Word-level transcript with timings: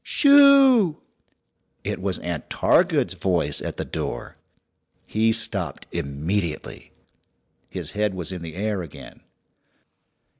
"Shoo!" 0.03 0.97
It 1.83 2.01
was 2.01 2.17
Aunt 2.17 2.49
Targood's 2.49 3.13
voice 3.13 3.61
at 3.61 3.77
the 3.77 3.85
door. 3.85 4.35
He 5.05 5.31
stopped 5.31 5.85
immediately. 5.91 6.91
His 7.69 7.91
head 7.91 8.15
was 8.15 8.31
in 8.31 8.41
the 8.41 8.55
air 8.55 8.81
again. 8.81 9.21